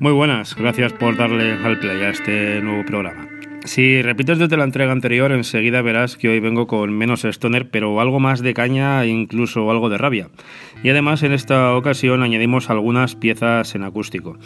Muy 0.00 0.12
buenas, 0.12 0.56
gracias 0.56 0.92
por 0.92 1.16
darle 1.16 1.52
al 1.52 1.78
play 1.78 2.02
a 2.02 2.10
este 2.10 2.60
nuevo 2.60 2.84
programa. 2.84 3.28
Si 3.64 4.02
repites 4.02 4.38
desde 4.38 4.58
la 4.58 4.64
entrega 4.64 4.92
anterior, 4.92 5.32
enseguida 5.32 5.80
verás 5.80 6.18
que 6.18 6.28
hoy 6.28 6.38
vengo 6.38 6.66
con 6.66 6.92
menos 6.92 7.24
stoner, 7.24 7.70
pero 7.70 7.98
algo 7.98 8.20
más 8.20 8.42
de 8.42 8.52
caña 8.52 9.02
e 9.02 9.08
incluso 9.08 9.70
algo 9.70 9.88
de 9.88 9.96
rabia. 9.96 10.28
Y 10.82 10.90
además 10.90 11.22
en 11.22 11.32
esta 11.32 11.74
ocasión 11.74 12.22
añadimos 12.22 12.68
algunas 12.68 13.16
piezas 13.16 13.74
en 13.74 13.84
acústico. 13.84 14.36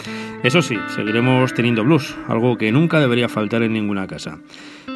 Eso 0.45 0.63
sí, 0.63 0.77
seguiremos 0.95 1.53
teniendo 1.53 1.83
blues, 1.83 2.17
algo 2.29 2.57
que 2.57 2.71
nunca 2.71 3.01
debería 3.01 3.29
faltar 3.29 3.63
en 3.63 3.73
ninguna 3.73 4.07
casa. 4.07 4.39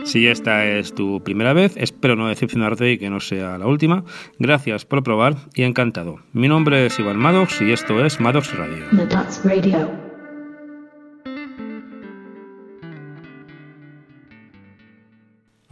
Si 0.05 0.29
esta 0.29 0.67
es 0.67 0.95
tu 0.95 1.23
primera 1.23 1.53
vez, 1.53 1.77
espero 1.77 2.15
no 2.15 2.29
decepcionarte 2.29 2.93
y 2.93 2.99
que 2.99 3.11
no 3.11 3.19
sea 3.19 3.59
la 3.59 3.67
última. 3.67 4.05
Gracias 4.39 4.85
por 4.85 5.03
probar 5.03 5.35
y 5.55 5.63
encantado. 5.63 6.21
Mi 6.33 6.47
nombre 6.47 6.87
es 6.87 6.99
Iván 6.99 7.19
Maddox 7.19 7.61
y 7.61 7.73
esto 7.73 8.05
es 8.05 8.21
Maddox 8.21 8.57
Radio. 8.57 8.85
Radio. 9.45 10.02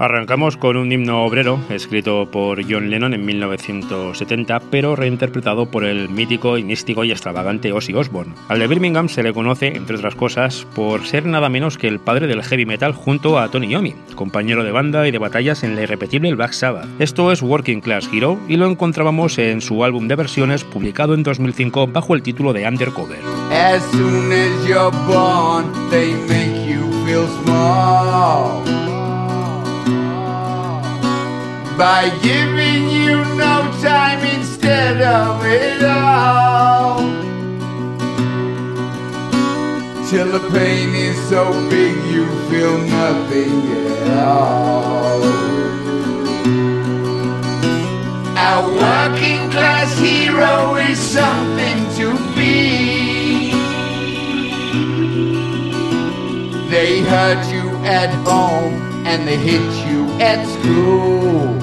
Arrancamos 0.01 0.57
con 0.57 0.79
un 0.79 0.91
himno 0.91 1.25
obrero 1.25 1.61
escrito 1.69 2.31
por 2.31 2.63
John 2.67 2.89
Lennon 2.89 3.13
en 3.13 3.23
1970, 3.23 4.59
pero 4.71 4.97
reinterpretado 4.97 5.67
por 5.67 5.85
el 5.85 6.09
mítico 6.09 6.57
y 6.57 6.65
místico 6.65 7.05
y 7.05 7.11
extravagante 7.11 7.71
Ozzy 7.71 7.93
Osbourne. 7.93 8.33
Al 8.49 8.61
de 8.61 8.67
Birmingham 8.67 9.11
se 9.11 9.23
le 9.23 9.35
conoce, 9.35 9.77
entre 9.77 9.97
otras 9.97 10.15
cosas, 10.15 10.67
por 10.75 11.05
ser 11.05 11.27
nada 11.27 11.51
menos 11.51 11.77
que 11.77 11.87
el 11.87 12.01
padre 12.01 12.29
del 12.29 12.43
heavy 12.43 12.65
metal 12.65 12.95
junto 12.95 13.39
a 13.39 13.51
Tony 13.51 13.67
Iommi, 13.67 13.95
compañero 14.15 14.65
de 14.65 14.73
banda 14.73 15.07
y 15.07 15.11
de 15.11 15.19
batallas 15.19 15.65
en 15.65 15.77
la 15.77 15.83
irrepetible 15.83 16.33
Black 16.33 16.53
Sabbath. 16.53 16.89
Esto 16.99 17.31
es 17.31 17.43
Working 17.43 17.83
Class 17.83 18.09
Hero 18.11 18.41
y 18.49 18.57
lo 18.57 18.71
encontrábamos 18.71 19.37
en 19.37 19.61
su 19.61 19.85
álbum 19.85 20.09
de 20.09 20.17
versiones 20.17 20.65
publicado 20.65 21.13
en 21.13 21.25
2005 21.25 21.89
bajo 21.89 22.15
el 22.15 22.23
título 22.23 22.55
de 22.55 22.67
Undercover. 22.67 23.19
As 23.53 23.83
soon 23.93 24.33
as 24.33 24.67
you're 24.67 24.91
born, 25.07 25.67
they 25.91 26.15
make 26.27 26.67
you 26.67 26.91
feel 27.05 27.27
small. 27.45 29.00
By 31.77 32.11
giving 32.23 32.89
you 32.91 33.25
no 33.37 33.71
time 33.83 34.25
instead 34.39 35.01
of 35.01 35.45
it 35.45 35.83
all. 35.85 36.99
Till 40.09 40.33
the 40.39 40.51
pain 40.51 40.95
is 40.95 41.17
so 41.29 41.53
big 41.71 41.97
you 42.13 42.27
feel 42.51 42.77
nothing 42.79 43.63
at 43.87 44.27
all. 44.27 45.23
A 48.37 48.63
working 48.67 49.51
class 49.51 49.97
hero 49.99 50.75
is 50.77 50.99
something 50.99 51.79
to 51.99 52.35
be. 52.35 53.53
They 56.71 57.01
hurt 57.03 57.53
you 57.53 57.69
at 57.85 58.11
home 58.27 58.90
and 59.07 59.27
they 59.27 59.37
hit 59.37 59.63
you 59.89 60.11
at 60.21 60.47
school. 60.47 61.59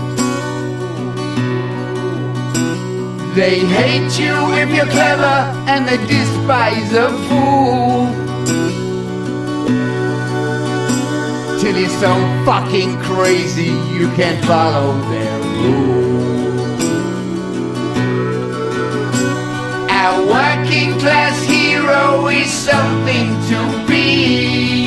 They 3.36 3.60
hate 3.60 4.18
you 4.20 4.34
if 4.56 4.70
you're 4.76 4.88
clever 4.88 5.38
and 5.70 5.88
they 5.88 5.98
despise 6.08 6.92
a 6.94 7.10
fool. 7.28 8.08
Till 11.60 11.78
you're 11.78 12.00
so 12.00 12.14
fucking 12.46 12.98
crazy 13.02 13.74
you 13.94 14.08
can't 14.16 14.44
follow 14.46 15.00
their 15.12 15.40
rules. 15.40 16.18
Our 19.92 20.26
working 20.26 20.98
class 21.00 21.44
hero 21.44 22.28
is 22.30 22.50
something 22.50 23.28
to 23.50 23.88
be. 23.88 24.87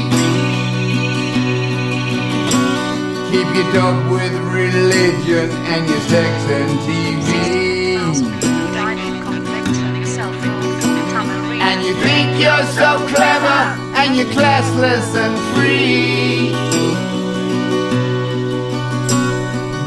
Keep 3.31 3.55
your 3.55 3.71
dog 3.71 4.11
with 4.11 4.33
religion 4.51 5.49
and 5.71 5.89
your 5.89 6.01
sex 6.01 6.29
and 6.51 6.79
TV. 6.83 7.31
And 11.61 11.81
you 11.81 11.93
think 12.03 12.27
you're 12.43 12.65
so 12.75 12.99
clever 13.07 13.59
and 13.95 14.17
you're 14.17 14.25
classless 14.35 15.15
and 15.15 15.35
free. 15.55 16.51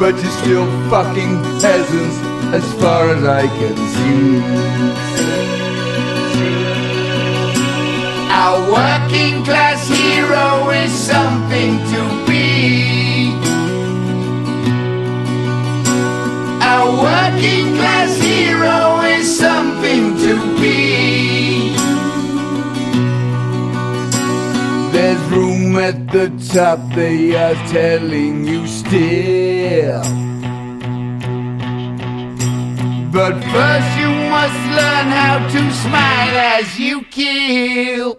But 0.00 0.14
you're 0.22 0.36
still 0.40 0.66
fucking 0.88 1.42
peasants 1.60 2.16
as 2.56 2.64
far 2.80 3.10
as 3.10 3.24
I 3.24 3.46
can 3.46 3.76
see. 3.92 4.40
Our 8.30 8.58
working 8.72 9.44
class 9.44 9.86
hero 9.86 10.70
is 10.70 10.90
something 10.90 11.76
to 11.92 12.26
be. 12.26 12.93
A 16.66 16.80
working 17.06 17.74
class 17.76 18.16
hero 18.22 19.02
is 19.16 19.26
something 19.38 20.16
to 20.24 20.34
be. 20.58 21.76
There's 24.92 25.20
room 25.30 25.76
at 25.76 26.08
the 26.10 26.28
top, 26.54 26.80
they 26.94 27.36
are 27.36 27.54
telling 27.68 28.46
you 28.46 28.66
still. 28.66 30.02
But 33.12 33.34
first, 33.52 33.90
you 34.00 34.10
must 34.36 34.60
learn 34.78 35.08
how 35.20 35.36
to 35.54 35.60
smile 35.84 36.36
as 36.58 36.78
you 36.78 37.04
kill. 37.10 38.18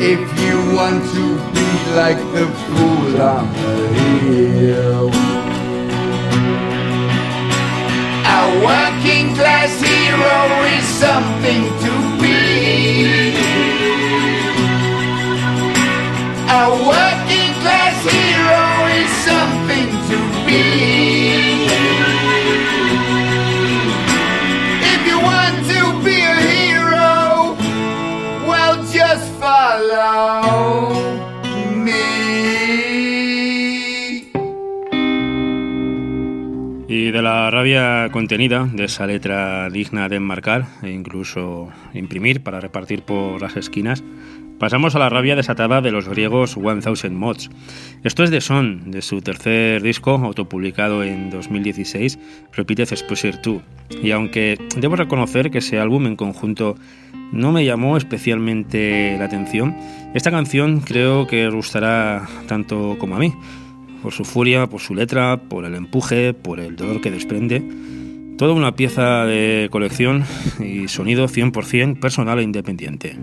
If 0.00 0.22
you 0.40 0.56
want 0.78 1.04
to 1.14 1.26
be 1.54 1.68
like 2.00 2.20
the 2.32 2.46
fool 2.64 3.20
on 3.20 3.52
the 3.52 3.88
hill. 4.24 5.31
Working 8.60 9.34
class 9.34 9.72
hero 9.80 10.38
is 10.76 10.84
something 10.84 11.62
to 11.84 11.92
be. 12.20 13.32
A 16.48 16.81
Rabia 37.62 38.08
contenida, 38.10 38.68
de 38.72 38.86
esa 38.86 39.06
letra 39.06 39.70
digna 39.70 40.08
de 40.08 40.16
enmarcar 40.16 40.66
e 40.82 40.90
incluso 40.90 41.68
imprimir 41.94 42.42
para 42.42 42.58
repartir 42.58 43.02
por 43.04 43.40
las 43.40 43.56
esquinas, 43.56 44.02
pasamos 44.58 44.96
a 44.96 44.98
la 44.98 45.08
rabia 45.08 45.36
desatada 45.36 45.80
de 45.80 45.92
los 45.92 46.08
griegos 46.08 46.56
One 46.56 46.80
Thousand 46.80 47.16
Mods. 47.16 47.50
Esto 48.02 48.24
es 48.24 48.30
de 48.30 48.40
Son, 48.40 48.90
de 48.90 49.00
su 49.00 49.22
tercer 49.22 49.80
disco, 49.80 50.10
autopublicado 50.10 51.04
en 51.04 51.30
2016, 51.30 52.18
Repeated 52.52 52.88
Exposure 52.90 53.38
2. 53.40 53.62
Y 54.02 54.10
aunque 54.10 54.58
debo 54.76 54.96
reconocer 54.96 55.52
que 55.52 55.58
ese 55.58 55.78
álbum 55.78 56.08
en 56.08 56.16
conjunto 56.16 56.74
no 57.30 57.52
me 57.52 57.64
llamó 57.64 57.96
especialmente 57.96 59.14
la 59.20 59.26
atención, 59.26 59.76
esta 60.14 60.32
canción 60.32 60.80
creo 60.80 61.28
que 61.28 61.48
gustará 61.48 62.26
tanto 62.48 62.96
como 62.98 63.14
a 63.14 63.20
mí 63.20 63.32
por 64.02 64.12
su 64.12 64.24
furia, 64.24 64.66
por 64.66 64.80
su 64.80 64.94
letra, 64.94 65.40
por 65.48 65.64
el 65.64 65.74
empuje, 65.74 66.34
por 66.34 66.60
el 66.60 66.76
dolor 66.76 67.00
que 67.00 67.10
desprende. 67.10 67.62
Toda 68.36 68.54
una 68.54 68.74
pieza 68.74 69.24
de 69.24 69.68
colección 69.70 70.24
y 70.60 70.88
sonido 70.88 71.28
100% 71.28 72.00
personal 72.00 72.40
e 72.40 72.42
independiente. 72.42 73.16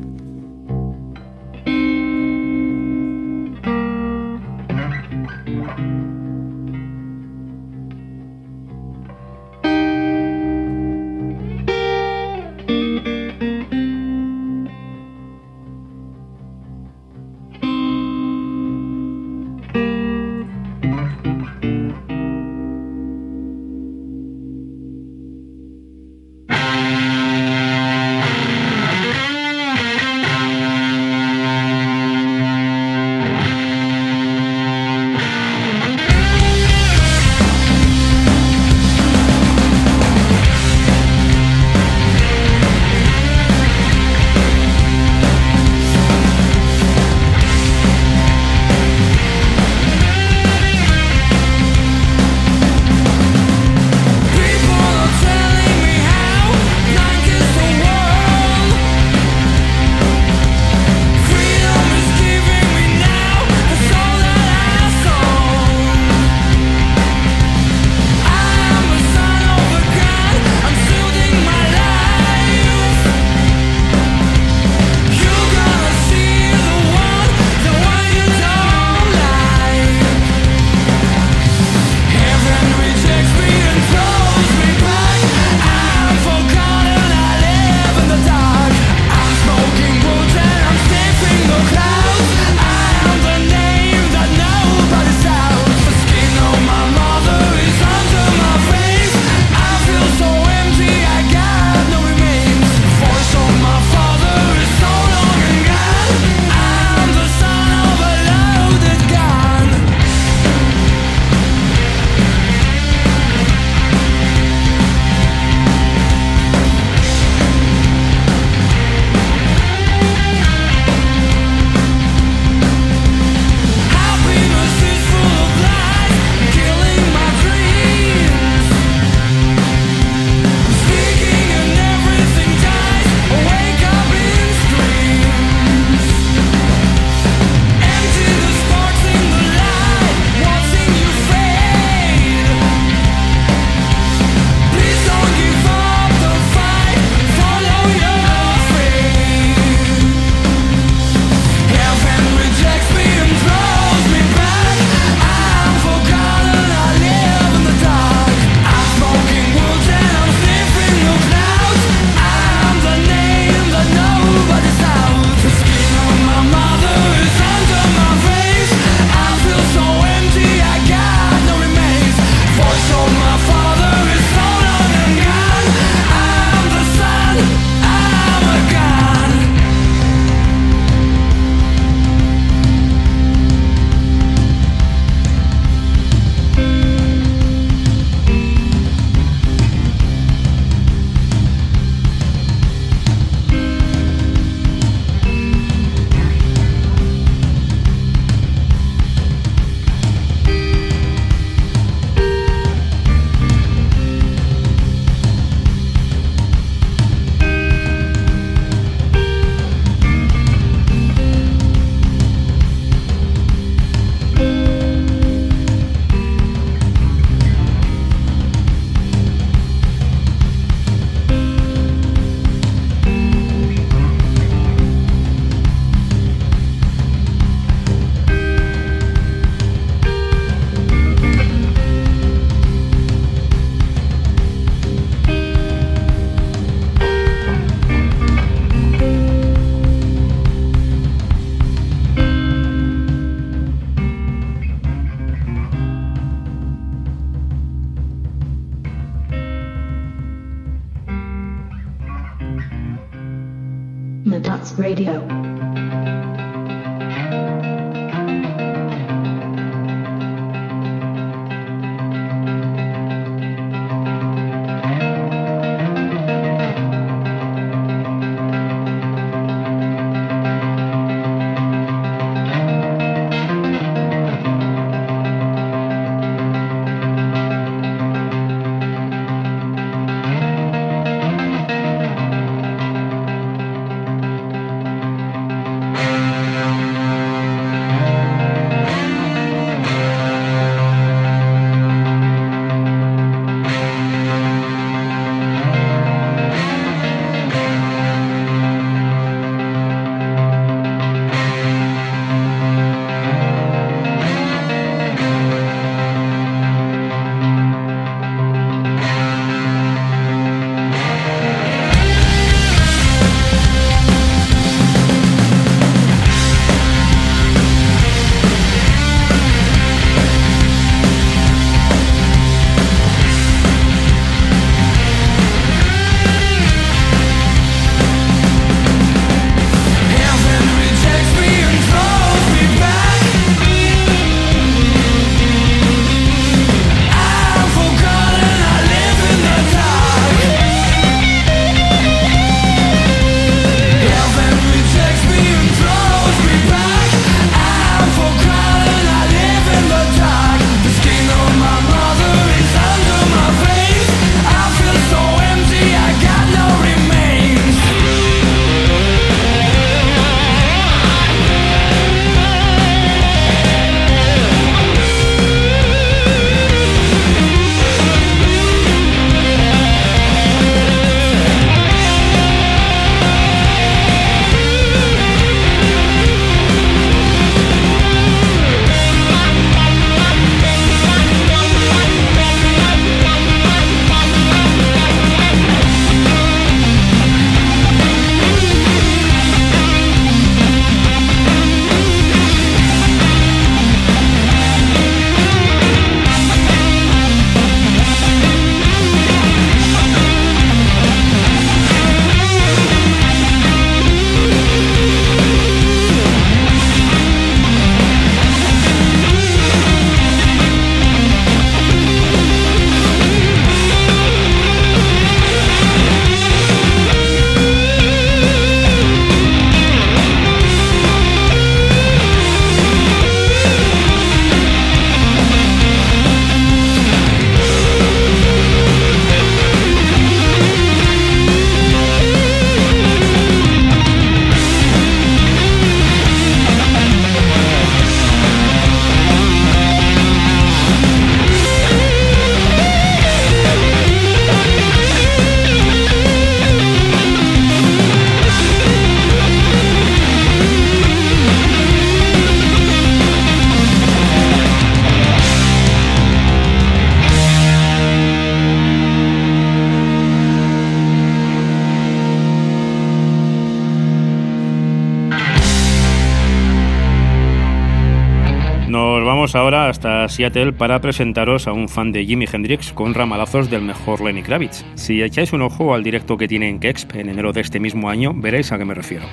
Hasta 469.99 470.29
Seattle 470.29 470.71
para 470.71 471.01
presentaros 471.01 471.67
a 471.67 471.73
un 471.73 471.89
fan 471.89 472.13
de 472.13 472.25
Jimi 472.25 472.45
Hendrix 472.49 472.93
con 472.93 473.13
ramalazos 473.13 473.69
del 473.69 473.81
mejor 473.81 474.21
Lenny 474.21 474.43
Kravitz. 474.43 474.85
Si 474.95 475.21
echáis 475.21 475.51
un 475.51 475.61
ojo 475.61 475.93
al 475.93 476.03
directo 476.03 476.37
que 476.37 476.47
tiene 476.47 476.69
en 476.69 476.79
Kexp 476.79 477.15
en 477.15 477.27
enero 477.27 477.51
de 477.51 477.59
este 477.59 477.81
mismo 477.81 478.09
año, 478.09 478.31
veréis 478.33 478.71
a 478.71 478.77
qué 478.77 478.85
me 478.85 478.93
refiero. 478.93 479.25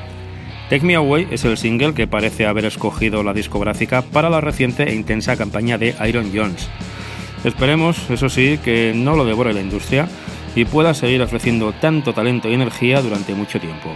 Take 0.69 0.85
Me 0.85 0.97
Away 0.97 1.29
es 1.31 1.45
el 1.45 1.57
single 1.57 1.95
que 1.95 2.09
parece 2.09 2.47
haber 2.47 2.65
escogido 2.65 3.23
la 3.23 3.33
discográfica 3.33 4.03
para 4.03 4.29
la 4.29 4.41
reciente 4.41 4.83
e 4.91 4.95
intensa 4.97 5.37
campaña 5.37 5.79
de 5.79 5.95
Iron 6.09 6.33
Jones. 6.35 6.69
Esperemos, 7.45 8.11
eso 8.11 8.29
sí, 8.29 8.59
que 8.59 8.93
no 8.93 9.15
lo 9.15 9.25
devore 9.25 9.55
la 9.55 9.61
industria 9.61 10.09
y 10.57 10.65
pueda 10.65 10.95
seguir 10.95 11.23
ofreciendo 11.23 11.75
tanto 11.75 12.13
talento 12.13 12.51
y 12.51 12.55
energía 12.55 13.03
durante 13.03 13.35
mucho 13.35 13.61
tiempo. 13.61 13.95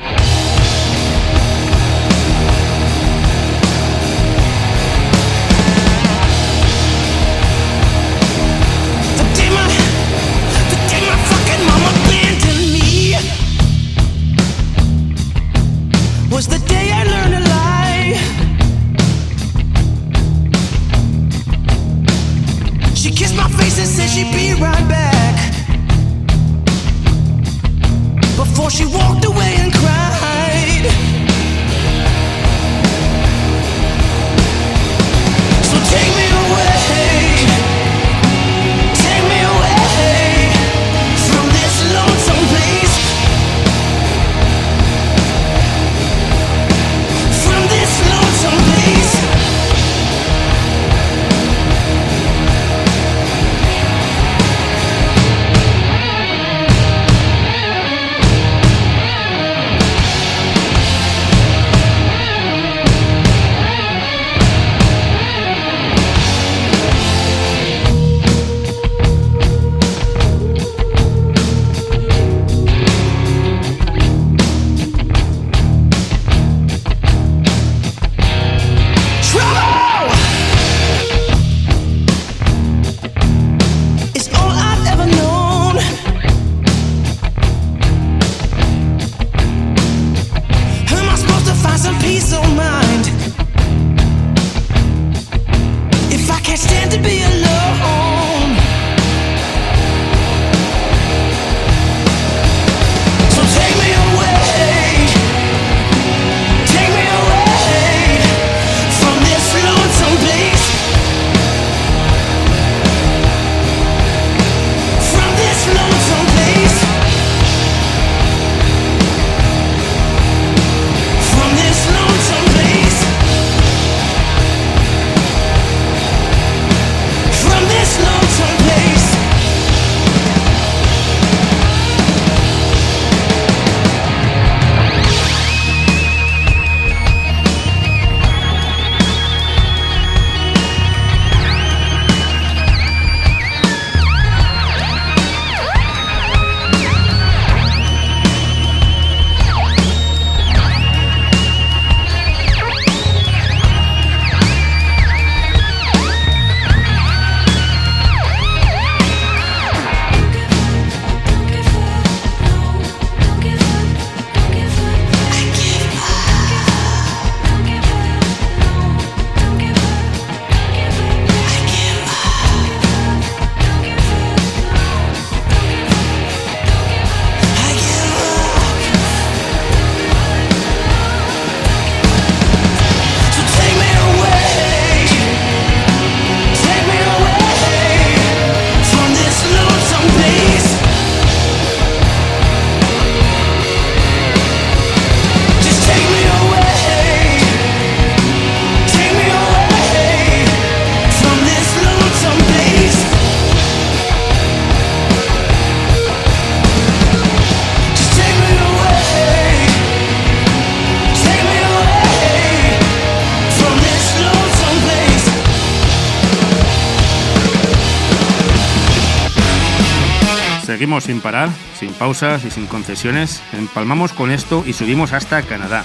Sin 221.00 221.20
parar, 221.20 221.48
sin 221.78 221.92
pausas 221.94 222.44
y 222.44 222.50
sin 222.50 222.66
concesiones, 222.66 223.42
empalmamos 223.52 224.12
con 224.12 224.30
esto 224.30 224.64
y 224.66 224.74
subimos 224.74 225.12
hasta 225.12 225.42
Canadá. 225.42 225.82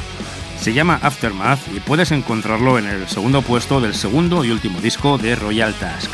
Se 0.60 0.74
llama 0.74 1.00
Aftermath 1.02 1.60
y 1.76 1.80
puedes 1.80 2.12
encontrarlo 2.12 2.78
en 2.78 2.86
el 2.86 3.08
segundo 3.08 3.42
puesto 3.42 3.80
del 3.80 3.96
segundo 3.96 4.44
y 4.44 4.52
último 4.52 4.82
disco 4.82 5.18
de 5.18 5.36
Royal 5.36 5.74
Task. 5.76 6.12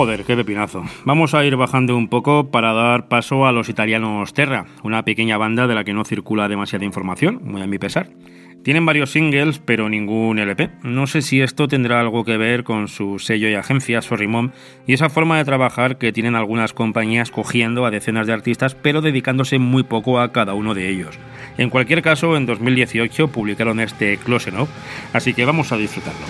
Joder, 0.00 0.24
qué 0.24 0.34
pepinazo. 0.34 0.82
Vamos 1.04 1.34
a 1.34 1.44
ir 1.44 1.56
bajando 1.56 1.94
un 1.94 2.08
poco 2.08 2.50
para 2.50 2.72
dar 2.72 3.08
paso 3.08 3.44
a 3.44 3.52
los 3.52 3.68
italianos 3.68 4.32
Terra, 4.32 4.64
una 4.82 5.04
pequeña 5.04 5.36
banda 5.36 5.66
de 5.66 5.74
la 5.74 5.84
que 5.84 5.92
no 5.92 6.06
circula 6.06 6.48
demasiada 6.48 6.86
información, 6.86 7.42
muy 7.44 7.60
a 7.60 7.66
mi 7.66 7.78
pesar. 7.78 8.08
Tienen 8.62 8.86
varios 8.86 9.12
singles, 9.12 9.58
pero 9.58 9.90
ningún 9.90 10.38
LP. 10.38 10.70
No 10.82 11.06
sé 11.06 11.20
si 11.20 11.42
esto 11.42 11.68
tendrá 11.68 12.00
algo 12.00 12.24
que 12.24 12.38
ver 12.38 12.64
con 12.64 12.88
su 12.88 13.18
sello 13.18 13.50
y 13.50 13.54
agencia, 13.54 14.00
Sorry 14.00 14.26
Mom, 14.26 14.52
y 14.86 14.94
esa 14.94 15.10
forma 15.10 15.36
de 15.36 15.44
trabajar 15.44 15.98
que 15.98 16.12
tienen 16.12 16.34
algunas 16.34 16.72
compañías 16.72 17.30
cogiendo 17.30 17.84
a 17.84 17.90
decenas 17.90 18.26
de 18.26 18.32
artistas, 18.32 18.74
pero 18.74 19.02
dedicándose 19.02 19.58
muy 19.58 19.82
poco 19.82 20.18
a 20.18 20.32
cada 20.32 20.54
uno 20.54 20.72
de 20.72 20.88
ellos. 20.88 21.18
En 21.58 21.68
cualquier 21.68 22.00
caso, 22.00 22.38
en 22.38 22.46
2018 22.46 23.28
publicaron 23.28 23.80
este 23.80 24.16
Close 24.16 24.48
Enough, 24.48 24.70
así 25.12 25.34
que 25.34 25.44
vamos 25.44 25.72
a 25.72 25.76
disfrutarlo. 25.76 26.24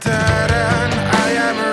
Dead 0.00 0.50
end, 0.50 0.94
I 0.94 1.30
am 1.32 1.58
a 1.58 1.65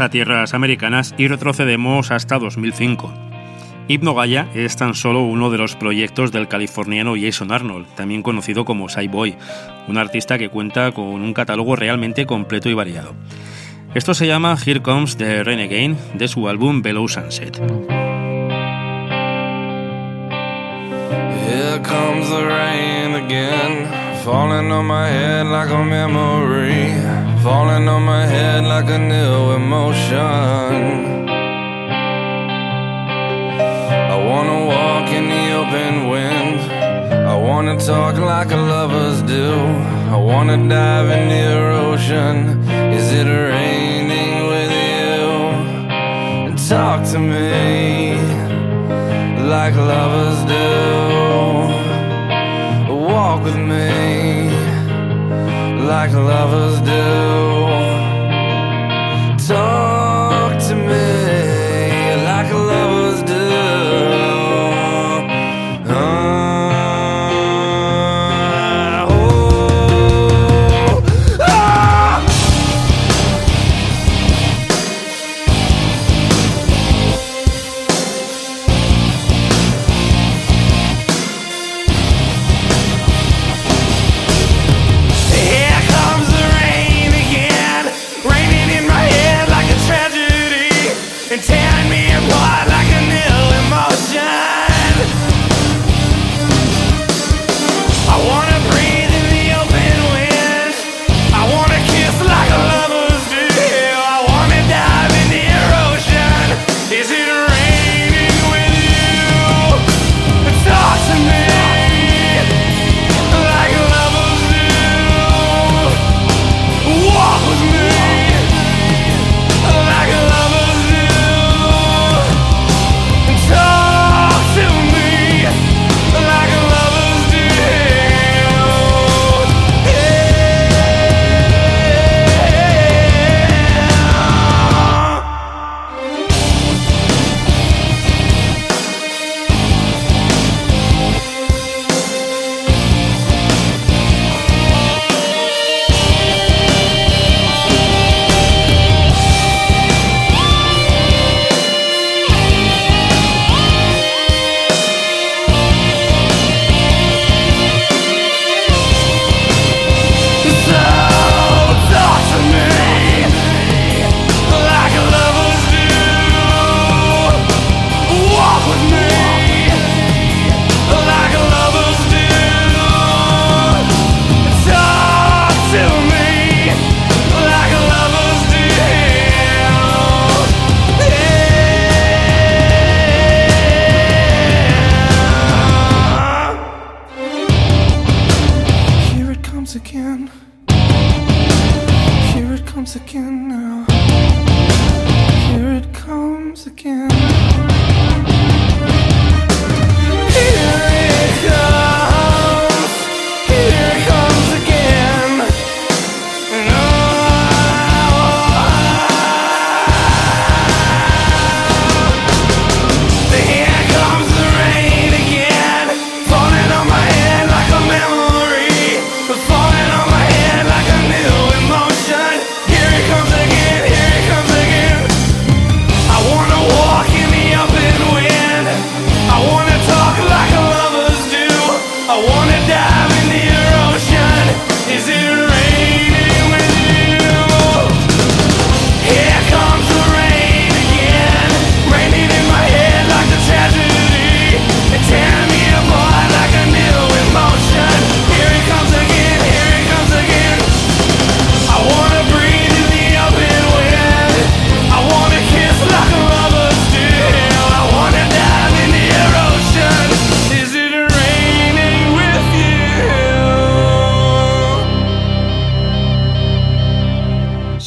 a 0.00 0.10
tierras 0.10 0.54
americanas 0.54 1.14
y 1.18 1.28
retrocedemos 1.28 2.10
hasta 2.10 2.38
2005. 2.38 3.12
Hypno 3.86 4.14
Gaia 4.14 4.48
es 4.54 4.76
tan 4.76 4.94
solo 4.94 5.22
uno 5.22 5.50
de 5.50 5.58
los 5.58 5.76
proyectos 5.76 6.32
del 6.32 6.48
californiano 6.48 7.14
Jason 7.20 7.52
Arnold, 7.52 7.86
también 7.94 8.22
conocido 8.22 8.64
como 8.64 8.86
Boy, 9.10 9.36
un 9.88 9.98
artista 9.98 10.38
que 10.38 10.48
cuenta 10.48 10.92
con 10.92 11.06
un 11.06 11.34
catálogo 11.34 11.76
realmente 11.76 12.24
completo 12.24 12.70
y 12.70 12.74
variado. 12.74 13.14
Esto 13.94 14.14
se 14.14 14.26
llama 14.26 14.56
Here 14.64 14.80
Comes 14.80 15.16
the 15.16 15.44
Rain 15.44 15.60
Again 15.60 15.98
de 16.14 16.28
su 16.28 16.48
álbum 16.48 16.82
Below 16.82 17.08
Sunset. 17.08 17.58
Here 21.46 21.80
comes 21.82 22.28
the 22.30 22.42
rain 22.42 23.14
again, 23.14 23.86
falling 24.24 24.72
on 24.72 24.86
my 24.86 25.08
head 25.08 25.46
like 25.46 25.70
a 25.70 25.84
memory. 25.84 27.23
Falling 27.44 27.86
on 27.88 28.02
my 28.02 28.24
head 28.24 28.64
like 28.64 28.88
a 28.88 28.98
new 28.98 29.52
emotion. 29.52 31.18
I 34.14 34.16
wanna 34.28 34.58
walk 34.74 35.08
in 35.18 35.24
the 35.34 35.44
open 35.60 36.08
wind. 36.08 36.60
I 37.32 37.36
wanna 37.36 37.76
talk 37.76 38.16
like 38.16 38.50
lovers 38.50 39.20
do. 39.36 39.50
I 40.14 40.16
wanna 40.16 40.56
dive 40.56 41.10
in 41.16 41.24
the 41.34 41.46
ocean. 41.84 42.36
Is 42.98 43.12
it 43.12 43.28
raining 43.52 44.32
with 44.50 44.72
you? 44.88 45.20
And 46.46 46.56
talk 46.74 47.04
to 47.12 47.18
me 47.18 48.14
like 49.52 49.74
lovers 49.76 50.40
do. 50.54 51.23
Like 55.94 56.12
lovers 56.12 56.80
do. 56.80 57.53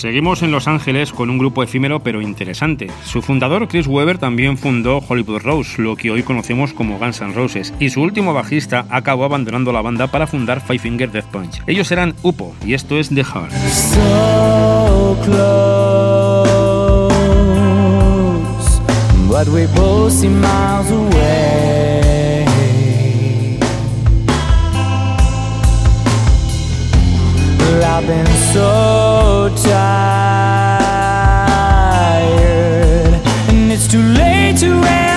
Seguimos 0.08 0.41
en 0.41 0.52
Los 0.52 0.70
Ángeles 0.70 1.12
con 1.12 1.30
un 1.30 1.38
grupo 1.38 1.63
efímero 1.63 2.00
pero 2.00 2.22
interesante. 2.22 2.88
Su 3.04 3.22
fundador, 3.22 3.67
Chris 3.67 3.88
Weber, 3.88 4.17
también 4.17 4.58
fundó 4.58 5.00
Hollywood 5.06 5.41
Rose, 5.41 5.82
lo 5.82 5.98
que 5.98 6.12
hoy 6.12 6.24
conocemos 6.24 6.72
como 6.72 6.98
Guns 6.98 7.20
N' 7.20 7.34
Roses, 7.34 7.74
y 7.78 7.89
su 7.89 8.02
último 8.02 8.34
bajista 8.34 8.86
acabó 8.89 9.26
abandonando 9.26 9.74
la 9.74 9.82
banda 9.82 10.08
para 10.08 10.26
fundar 10.26 10.62
Five 10.65 10.80
Finger 10.80 11.12
Death 11.12 11.26
Punch. 11.26 11.62
Ellos 11.67 11.91
eran 11.91 12.15
UPO, 12.22 12.56
y 12.65 12.74
esto 12.74 12.98
es 12.98 13.10
The 13.10 13.26
Heart. 13.26 13.52
so 29.49 29.69
tired, 29.69 31.13
and 33.49 33.71
it's 33.71 33.88
too 33.88 34.01
late 34.01 34.57
to 34.57 34.83
end. 34.83 35.16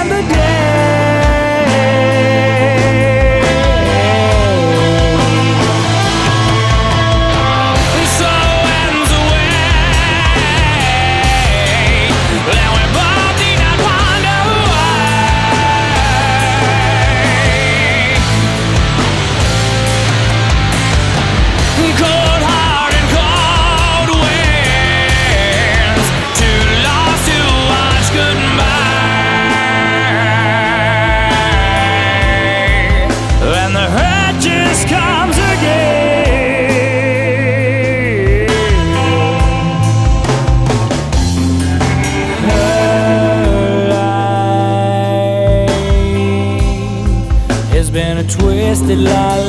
love. 49.00 49.39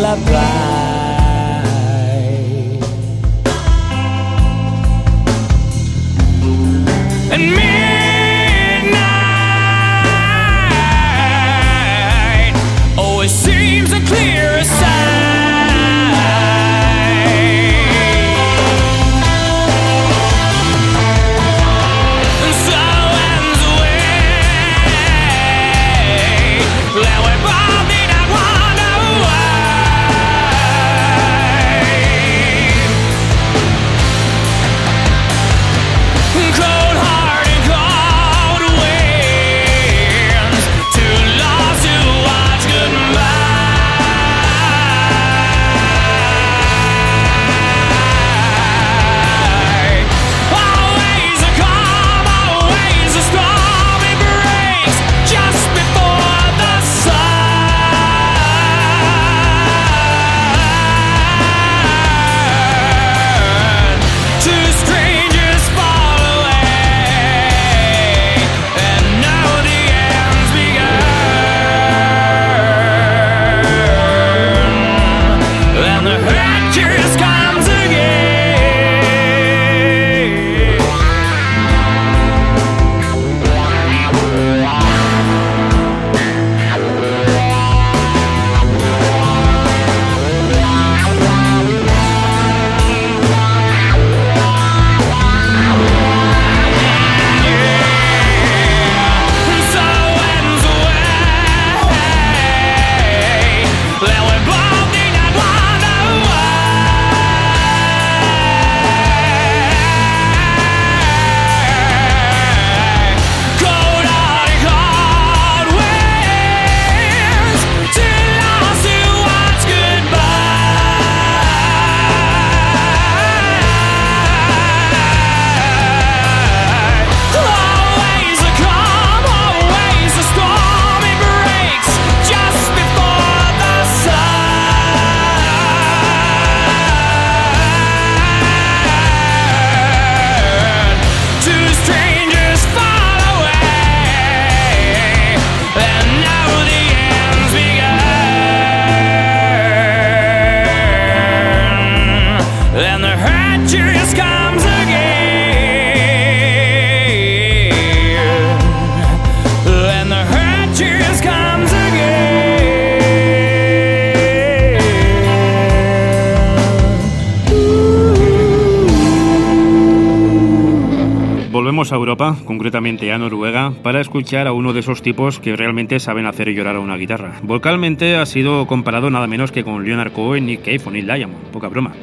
Europa, 172.12 172.36
concretamente 172.44 173.10
a 173.14 173.18
Noruega, 173.18 173.72
para 173.84 174.02
escuchar 174.02 174.46
a 174.46 174.52
uno 174.52 174.74
de 174.74 174.82
esos 174.82 175.02
tipos 175.02 175.40
que 175.40 175.56
realmente 175.56 175.98
saben 176.02 176.26
hacer 176.26 176.50
llorar 176.50 176.76
a 176.76 176.82
una 176.82 176.98
guitarra. 176.98 177.40
Vocalmente 177.42 178.18
ha 178.18 178.26
sido 178.26 178.68
comparado 178.68 179.10
nada 179.10 179.28
menos 179.28 179.54
que 179.54 179.64
con 179.64 179.86
Leonard 179.86 180.12
Cohen, 180.12 180.46
Nick 180.46 180.62
Cave 180.62 180.82
o 180.86 180.92
Neil 180.92 181.06
Diamond, 181.06 181.46
poca 181.54 181.70
broma. 181.70 181.94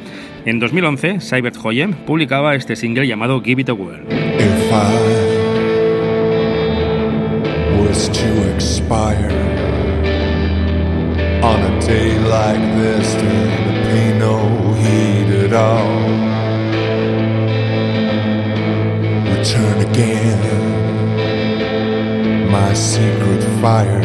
En 0.45 0.59
2011, 0.59 1.19
Cybert 1.19 1.57
Hoyen 1.63 1.93
publicaba 1.93 2.55
este 2.55 2.75
single 2.75 3.05
llamado 3.05 3.39
Give 3.43 3.61
It 3.61 3.69
a 3.69 3.73
Whirl. 3.73 4.07
All. 15.51 16.28
Again, 19.99 20.41
my 22.51 22.73
secret 22.73 23.43
fire. 23.61 24.03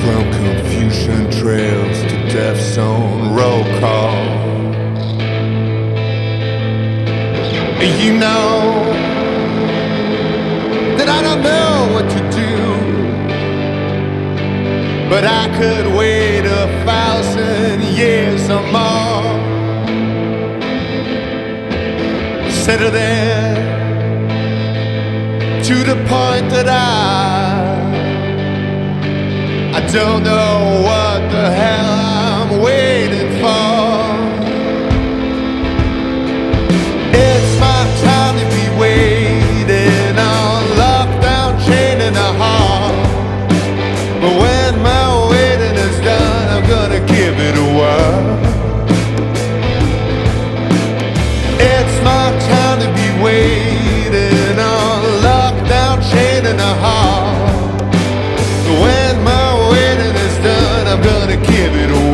From 0.00 0.22
confusion 0.32 1.30
trails 1.30 1.98
to 2.10 2.16
death's 2.28 2.78
own 2.78 3.34
roll 3.34 3.64
call. 3.80 4.26
You 8.02 8.12
know 8.18 8.84
that 10.96 11.08
I 11.08 11.22
don't 11.22 11.42
know 11.42 11.88
what 11.94 12.06
to 12.10 12.20
do, 12.42 12.56
but 15.08 15.24
I 15.24 15.48
could 15.58 15.86
wait 15.96 16.44
a 16.44 16.66
thousand 16.84 17.82
years 17.82 18.50
or 18.50 18.62
more. 18.72 19.36
Settle 22.50 22.90
there 22.90 23.55
to 25.66 25.74
the 25.82 25.96
point 26.06 26.48
that 26.48 26.68
I 26.68 27.66
I 29.74 29.80
don't 29.90 30.22
know 30.22 30.82
what 30.86 31.18
the 31.32 31.50
hell 31.60 31.90
I'm 31.90 32.60
waiting 32.60 33.25
give 61.44 61.74
it 61.76 61.90
a 61.90 62.05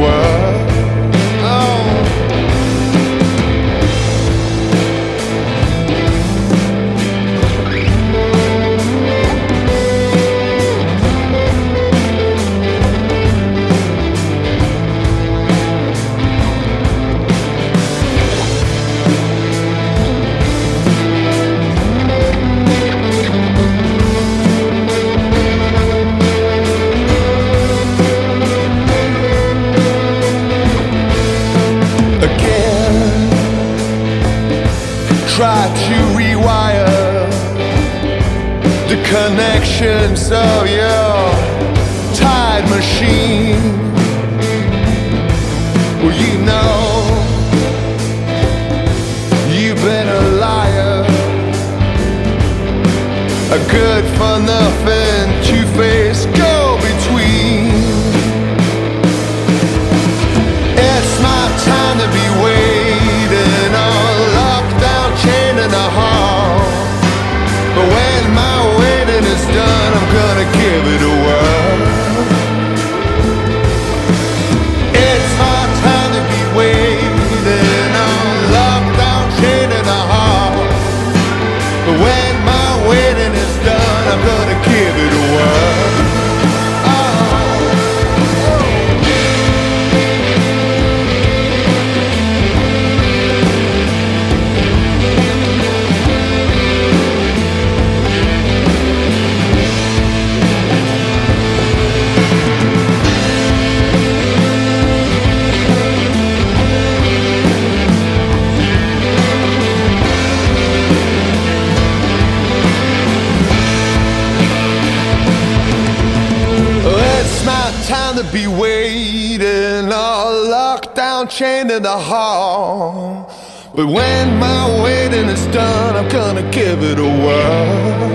to 118.22 118.32
be 118.32 118.46
waiting, 118.46 119.90
all 119.92 120.48
locked 120.48 120.94
down, 120.94 121.28
chained 121.28 121.70
in 121.70 121.82
the 121.82 121.98
hall. 121.98 123.30
But 123.74 123.86
when 123.86 124.38
my 124.38 124.82
waiting 124.82 125.28
is 125.28 125.44
done, 125.46 125.96
I'm 125.96 126.08
gonna 126.08 126.48
give 126.50 126.82
it 126.82 126.98
a 126.98 127.10
whirl. 127.22 128.12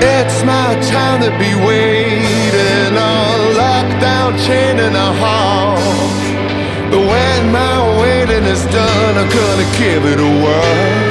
It's 0.00 0.44
my 0.44 0.78
time 0.90 1.20
to 1.22 1.30
be 1.38 1.52
waiting, 1.66 2.96
all 2.96 3.52
locked 3.54 4.00
down, 4.00 4.38
chained 4.38 4.80
in 4.80 4.92
the 4.92 5.12
hall. 5.22 5.76
But 6.90 7.00
when 7.12 7.52
my 7.52 8.00
waiting 8.00 8.44
is 8.44 8.64
done, 8.66 9.16
I'm 9.16 9.28
gonna 9.28 9.68
give 9.78 10.04
it 10.04 10.20
a 10.20 10.32
whirl. 10.44 11.07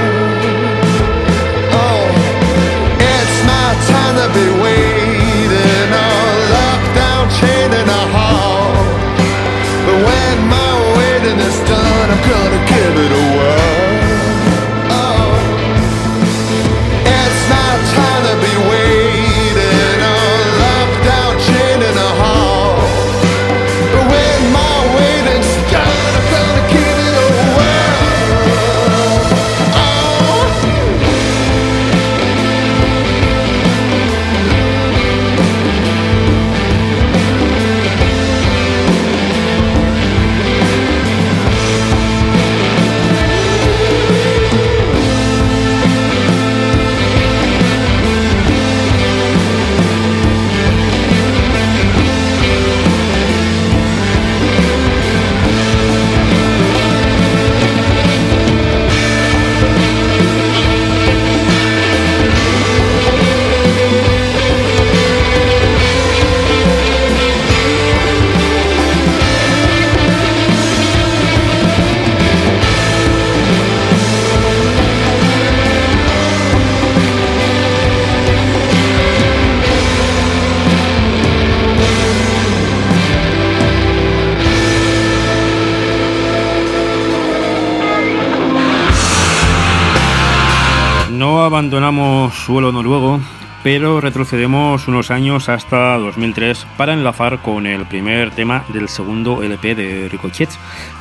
Abandonamos 91.48 92.34
suelo 92.36 92.74
noruego, 92.74 93.22
pero 93.64 94.02
retrocedemos 94.02 94.88
unos 94.90 95.12
años 95.12 95.48
hasta 95.48 95.98
2003 95.98 96.68
para 96.76 96.92
enlazar 96.94 97.42
con 97.42 97.66
el 97.66 97.86
primer 97.86 98.32
tema 98.32 98.66
del 98.68 98.90
segundo 98.90 99.42
LP 99.42 99.74
de 99.74 100.10
Ricochet, 100.10 100.50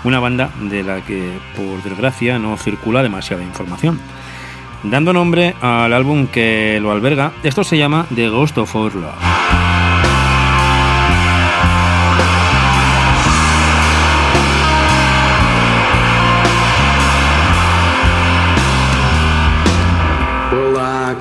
una 0.04 0.20
banda 0.20 0.50
de 0.60 0.84
la 0.84 1.00
que 1.00 1.32
por 1.56 1.82
desgracia 1.82 2.38
no 2.38 2.56
circula 2.56 3.02
demasiada 3.02 3.42
información. 3.42 3.98
Dando 4.84 5.12
nombre 5.12 5.56
al 5.60 5.92
álbum 5.92 6.28
que 6.28 6.78
lo 6.80 6.92
alberga, 6.92 7.32
esto 7.42 7.64
se 7.64 7.76
llama 7.76 8.06
The 8.14 8.28
Ghost 8.28 8.56
of 8.58 8.74
Our 8.76 8.92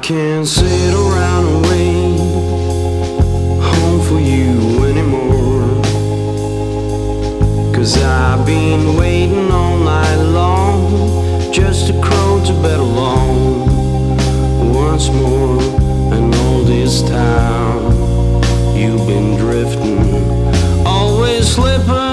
can't 0.06 0.48
sit 0.48 0.94
around 0.94 1.48
and 1.48 1.66
wait 1.66 2.20
home 3.60 4.00
for 4.08 4.20
you 4.20 4.86
anymore. 4.86 5.82
Cause 7.74 7.98
I've 8.04 8.46
been 8.46 8.98
waiting 8.98 9.50
all 9.50 9.80
night 9.80 10.18
long 10.18 11.52
just 11.52 11.88
to 11.88 12.00
crawl 12.04 12.40
to 12.46 12.54
bed 12.62 12.80
alone 12.80 13.66
once 14.76 15.10
more. 15.10 15.60
And 16.14 16.36
all 16.36 16.62
this 16.62 17.02
time 17.02 17.82
you've 18.78 19.08
been 19.08 19.38
drifting, 19.38 20.86
always 20.86 21.48
slipping 21.52 22.05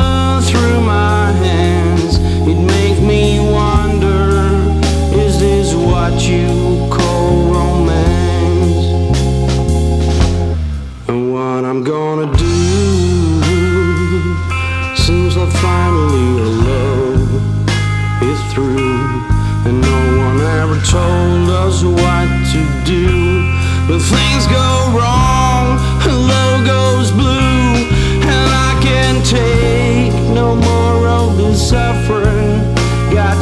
things 24.52 24.92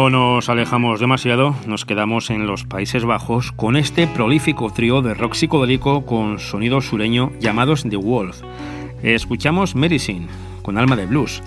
No 0.03 0.09
nos 0.09 0.49
alejamos 0.49 0.99
demasiado, 0.99 1.55
nos 1.65 1.85
quedamos 1.85 2.29
en 2.29 2.45
los 2.45 2.65
Países 2.65 3.05
Bajos 3.05 3.53
con 3.53 3.77
este 3.77 4.05
prolífico 4.05 4.69
trío 4.69 5.01
de 5.01 5.13
rock 5.13 5.33
psicodélico 5.33 6.05
con 6.05 6.39
sonido 6.39 6.81
sureño 6.81 7.31
llamados 7.39 7.83
The 7.89 7.95
Wolf. 7.95 8.41
Escuchamos 9.01 9.75
Medicine, 9.75 10.27
con 10.61 10.77
alma 10.77 10.97
de 10.97 11.05
blues. 11.05 11.41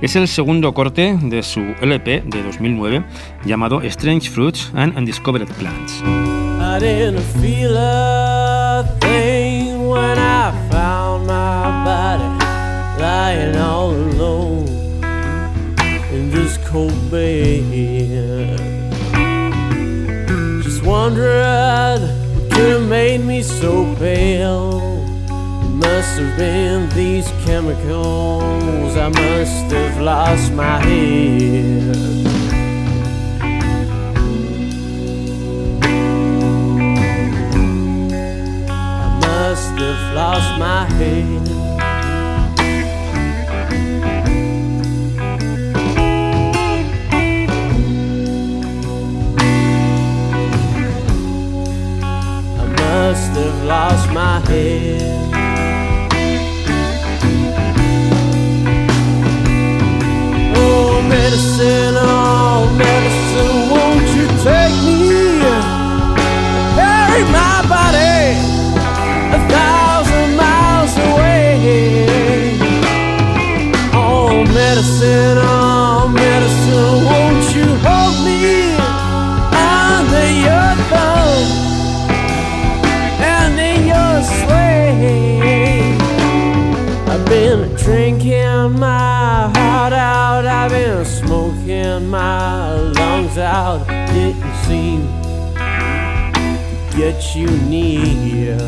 Es 0.00 0.16
el 0.16 0.26
segundo 0.26 0.72
corte 0.72 1.18
de 1.20 1.42
su 1.42 1.60
LP 1.82 2.22
de 2.24 2.42
2009 2.44 3.04
llamado 3.44 3.82
Strange 3.82 4.30
Fruits 4.30 4.72
and 4.74 4.96
Undiscovered 4.96 5.46
Plants. 5.58 6.02
Lying 12.98 13.54
all 13.54 13.92
alone 13.92 14.57
cold 16.56 17.10
bed. 17.10 18.58
Just 20.62 20.82
wondering 20.82 21.40
what 21.40 22.00
could 22.52 22.80
have 22.80 22.88
made 22.88 23.24
me 23.24 23.42
so 23.42 23.94
pale. 23.96 25.04
It 25.28 25.68
must 25.68 26.18
have 26.18 26.36
been 26.38 26.88
these 26.90 27.28
chemicals. 27.44 28.96
I 28.96 29.08
must 29.08 29.72
have 29.72 30.00
lost 30.00 30.52
my 30.52 30.78
head. 30.80 31.96
I 38.70 39.20
must 39.20 39.74
have 39.78 40.14
lost 40.14 40.58
my 40.58 40.84
head. 40.94 41.57
Must 52.90 53.32
have 53.32 53.64
lost 53.64 54.06
my 54.12 54.40
head. 54.48 55.02
Oh, 60.56 61.02
medicine, 61.14 61.94
oh, 61.96 62.60
medicine, 62.84 63.56
won't 63.72 64.08
you 64.16 64.26
take 64.46 64.78
me? 64.86 65.00
Carry 66.78 67.22
my 67.38 67.56
body 67.74 68.20
a 69.36 69.40
thousand 69.54 70.30
miles 70.42 70.94
away. 71.08 71.56
Oh, 73.92 74.44
medicine, 74.60 75.38
drinking 87.88 88.78
my 88.78 89.50
heart 89.56 89.94
out, 89.94 90.44
I've 90.44 90.70
been 90.70 91.06
smoking 91.06 92.06
my 92.10 92.74
lungs 92.74 93.38
out. 93.38 93.86
Didn't 94.12 94.54
seem 94.66 95.00
to 95.54 96.96
get 96.98 97.34
you 97.34 97.46
near. 97.66 98.58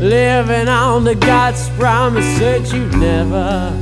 Living 0.00 0.68
on 0.68 1.02
the 1.02 1.16
God's 1.16 1.68
promise 1.70 2.24
said 2.38 2.64
you'd 2.68 2.96
never, 2.96 3.72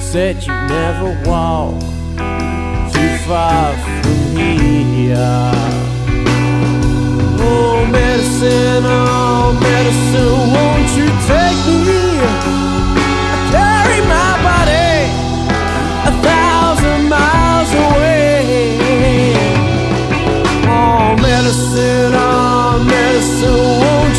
said 0.00 0.42
you'd 0.42 0.68
never 0.68 1.10
walk 1.24 1.80
too 2.92 3.16
far 3.28 3.76
from 3.76 4.36
here. 4.36 5.79
Oh, 7.42 7.86
medicine, 7.86 8.84
oh, 8.84 9.52
medicine, 9.60 10.36
won't 10.54 10.90
you 10.98 11.06
take 11.30 11.62
me? 11.86 12.02
I 13.32 13.36
carry 13.54 14.00
my 14.14 14.32
body 14.48 14.90
a 16.10 16.12
thousand 16.26 17.02
miles 17.08 17.70
away. 17.86 19.34
Oh, 20.66 21.16
medicine, 21.20 22.12
oh, 22.14 22.84
medicine, 22.94 23.60
won't 23.82 24.09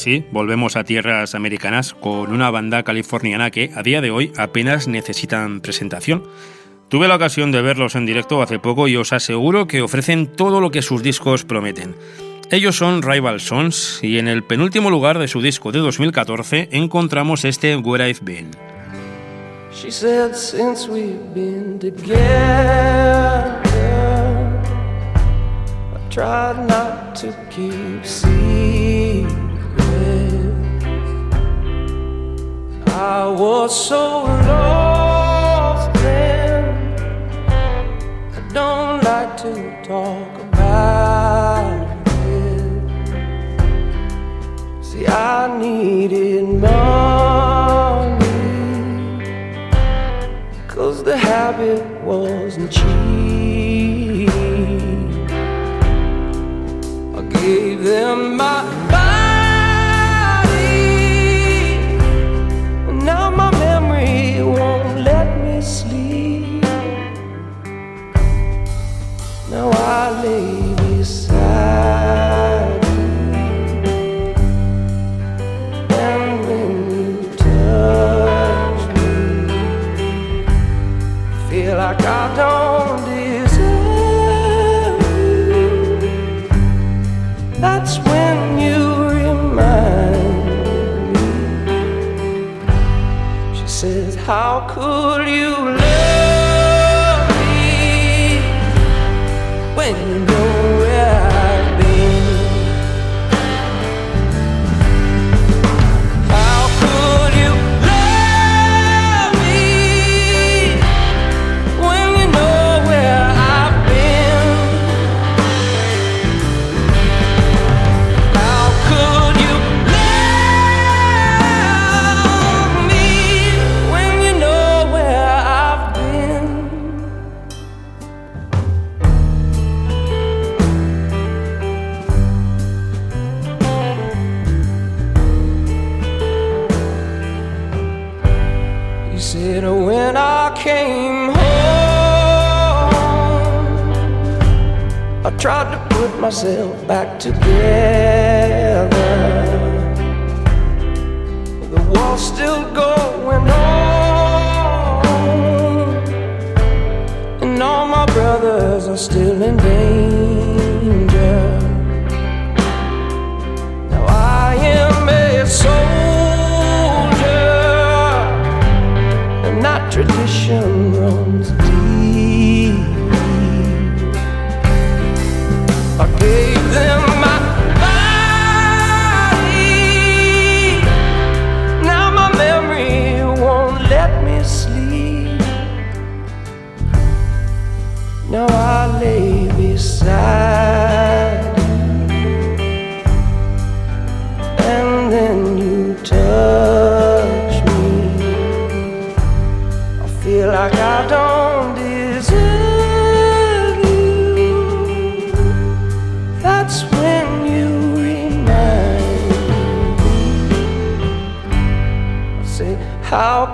sí, 0.00 0.24
volvemos 0.32 0.76
a 0.76 0.84
tierras 0.84 1.34
americanas 1.34 1.94
con 1.94 2.32
una 2.32 2.50
banda 2.50 2.82
californiana 2.82 3.50
que 3.50 3.70
a 3.74 3.82
día 3.82 4.00
de 4.00 4.10
hoy 4.10 4.32
apenas 4.36 4.88
necesitan 4.88 5.60
presentación. 5.60 6.24
Tuve 6.88 7.06
la 7.06 7.14
ocasión 7.14 7.52
de 7.52 7.62
verlos 7.62 7.94
en 7.94 8.06
directo 8.06 8.42
hace 8.42 8.58
poco 8.58 8.88
y 8.88 8.96
os 8.96 9.12
aseguro 9.12 9.68
que 9.68 9.82
ofrecen 9.82 10.26
todo 10.26 10.60
lo 10.60 10.70
que 10.70 10.82
sus 10.82 11.02
discos 11.02 11.44
prometen. 11.44 11.94
Ellos 12.50 12.76
son 12.76 13.02
Rival 13.02 13.40
Sons 13.40 14.00
y 14.02 14.18
en 14.18 14.26
el 14.26 14.42
penúltimo 14.42 14.90
lugar 14.90 15.20
de 15.20 15.28
su 15.28 15.40
disco 15.40 15.70
de 15.70 15.78
2014 15.78 16.70
encontramos 16.72 17.44
este 17.44 17.76
Where 17.76 18.10
I've 18.10 18.24
Been. 18.24 18.50
She 19.72 19.92
said, 19.92 20.34
since 20.34 20.88
we've 20.90 21.32
been 21.32 21.78
together, 21.78 22.18
I've 25.94 26.10
tried 26.10 26.66
not 26.66 27.14
to 27.20 27.32
keep. 27.50 27.80
I 32.92 33.26
was 33.26 33.86
so 33.88 34.24
lost 34.24 35.92
then. 36.02 36.64
I 38.36 38.40
don't 38.52 39.02
like 39.04 39.36
to 39.38 39.52
talk 39.84 40.40
about 40.42 41.86
it. 42.28 42.82
See, 44.84 45.06
I 45.06 45.58
needed 45.58 46.44
money. 46.60 46.70
Cause 50.68 51.02
the 51.04 51.16
habit 51.16 51.82
wasn't 52.02 52.70
cheap. 52.72 54.28
I 57.16 57.22
gave 57.40 57.84
them 57.84 58.36
my 58.36 58.69
could 94.68 95.26
you 95.28 95.79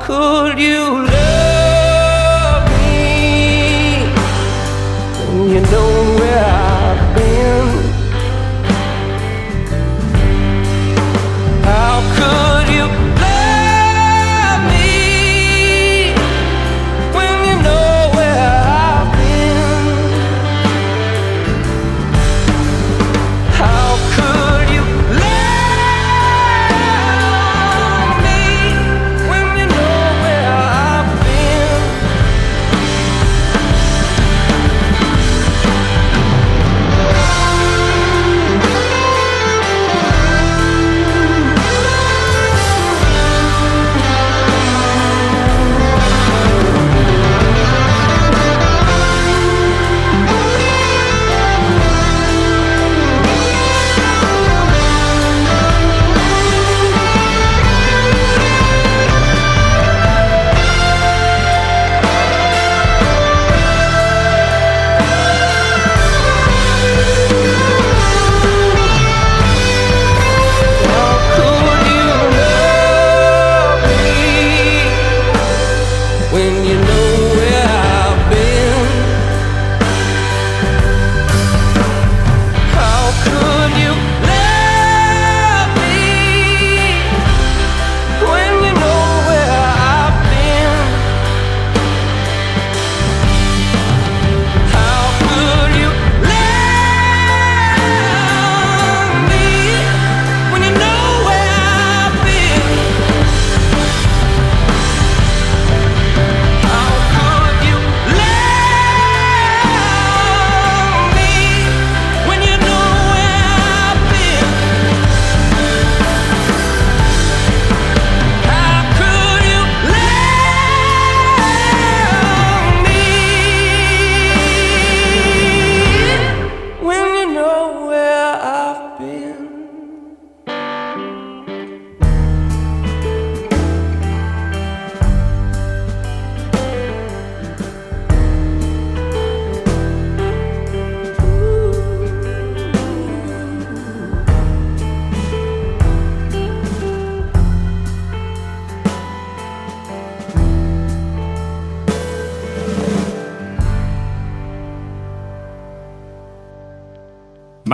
could 0.07 0.57
you 0.57 1.16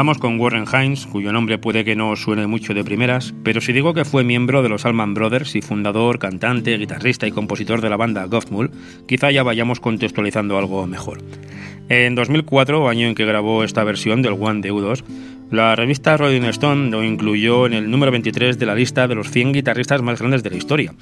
Vamos 0.03 0.19
con 0.19 0.41
Warren 0.41 0.65
Hines, 0.67 1.07
cuyo 1.07 1.33
nombre 1.33 1.59
puede 1.59 1.85
que 1.85 1.95
no 1.95 2.17
suene 2.17 2.49
mucho 2.49 2.75
de 2.75 2.83
primeras, 2.83 3.33
pero 3.45 3.61
si 3.61 3.73
digo 3.73 3.95
que 3.95 4.05
fue 4.05 4.25
miembro 4.25 4.61
de 4.65 4.69
los 4.69 4.85
Allman 4.85 5.15
Brothers 5.15 5.55
y 5.55 5.63
fundador, 5.63 6.19
cantante, 6.19 6.77
guitarrista 6.77 7.29
y 7.29 7.31
compositor 7.31 7.81
de 7.81 7.89
la 7.89 7.97
banda 7.97 8.25
Gothmull, 8.25 8.73
quizá 9.07 9.31
ya 9.31 9.45
vayamos 9.45 9.79
contextualizando 9.79 10.59
algo 10.59 10.89
mejor. 10.89 11.21
En 11.95 12.15
2004, 12.15 12.89
año 12.89 13.07
en 13.07 13.15
que 13.15 13.27
grabó 13.27 13.65
esta 13.65 13.85
versión 13.85 14.23
del 14.23 14.33
One 14.41 14.63
de 14.63 14.73
U2, 14.73 15.05
la 15.51 15.77
revista 15.77 16.17
Rolling 16.17 16.45
Stone 16.45 16.91
lo 16.91 17.05
incluyó 17.05 17.67
en 17.67 17.75
el 17.75 17.91
número 17.91 18.11
23 18.11 18.59
de 18.59 18.65
la 18.65 18.75
lista 18.75 19.07
de 19.07 19.15
los 19.15 19.31
100 19.31 19.53
guitarristas 19.53 20.01
más 20.01 20.19
grandes 20.19 20.43
de 20.43 20.49
la 20.49 20.57
historia. 20.57 20.95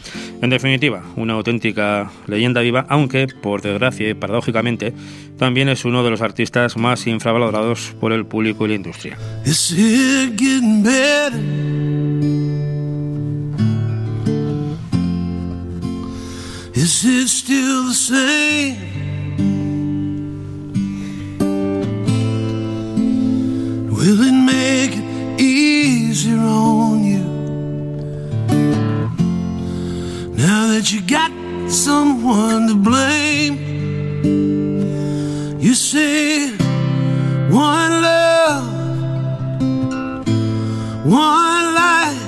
En 0.43 0.51
definitiva, 0.51 1.05
una 1.15 1.35
auténtica 1.35 2.11
leyenda 2.27 2.61
viva, 2.63 2.87
aunque, 2.89 3.29
por 3.41 3.63
desgracia 3.63 4.09
y 4.09 4.15
paradójicamente, 4.15 4.93
también 5.39 5.69
es 5.69 5.85
uno 5.85 6.03
de 6.03 6.11
los 6.11 6.23
artistas 6.23 6.77
más 6.77 7.07
infravalorados 7.07 7.95
por 8.01 8.13
el 8.13 8.27
público 8.27 8.67
y 8.67 8.71
la 8.71 8.75
industria. 8.75 9.17
Is 16.73 17.05
it 17.05 17.29
still 17.29 17.89
the 17.89 17.95
same? 17.95 18.90
Will 24.01 24.23
it 24.23 24.33
make 24.33 24.93
it 24.97 25.39
easier 25.39 26.39
on 26.39 27.05
you? 27.05 27.25
Now 30.43 30.69
that 30.69 30.91
you 30.91 31.03
got 31.03 31.31
someone 31.71 32.67
to 32.69 32.77
blame, 32.77 33.59
you 35.61 35.75
say 35.75 36.49
one 37.51 37.93
love 38.01 38.71
one 41.05 41.75
light, 41.75 42.21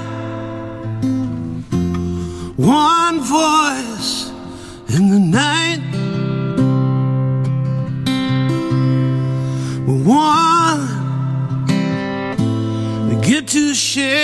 one 2.56 3.20
voice 3.20 4.30
in 4.94 5.08
the 5.08 5.18
night, 5.18 5.80
here 13.94 14.21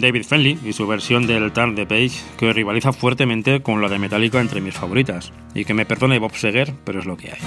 David 0.00 0.24
Fenley 0.24 0.58
y 0.64 0.72
su 0.72 0.86
versión 0.86 1.26
del 1.26 1.52
Turn 1.52 1.74
the 1.74 1.86
Page, 1.86 2.12
que 2.38 2.52
rivaliza 2.52 2.92
fuertemente 2.92 3.60
con 3.60 3.80
la 3.80 3.88
de 3.88 3.98
Metallica 3.98 4.40
entre 4.40 4.60
mis 4.60 4.74
favoritas. 4.74 5.32
Y 5.54 5.64
que 5.64 5.74
me 5.74 5.86
perdone 5.86 6.18
Bob 6.18 6.34
Seger, 6.34 6.72
pero 6.84 6.98
es 6.98 7.06
lo 7.06 7.16
que 7.16 7.32
hay. 7.32 7.38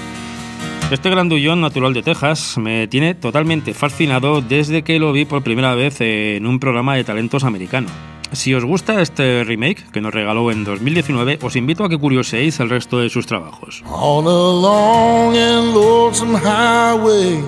Este 0.91 1.10
grandullón 1.10 1.62
natural 1.62 1.93
de 1.93 2.04
Texas 2.04 2.58
me 2.58 2.88
tiene 2.88 3.16
totalmente 3.16 3.74
fascinado 3.74 4.41
desde 4.41 4.84
que 4.84 4.99
lo 4.99 5.12
vi 5.12 5.26
por 5.26 5.43
primera 5.43 5.74
vez 5.76 6.01
en 6.01 6.45
un 6.45 6.60
programa 6.60 6.95
de 6.95 7.04
talentos 7.04 7.43
americano. 7.43 7.88
Si 8.32 8.54
os 8.54 8.66
gusta 8.66 9.01
este 9.01 9.43
remake 9.43 9.91
que 9.91 10.01
nos 10.01 10.14
regaló 10.14 10.51
en 10.51 10.64
2019, 10.64 11.39
os 11.41 11.56
invito 11.56 11.84
a 11.84 11.89
que 11.89 11.97
curioseéis 11.97 12.60
el 12.60 12.70
resto 12.70 12.99
de 12.99 13.10
sus 13.10 13.26
trabajos. 13.26 13.84
On 13.86 14.26
a 14.26 14.30
long 14.30 15.38
and 15.38 15.74
lonesome 15.74 16.36
highway 16.36 17.43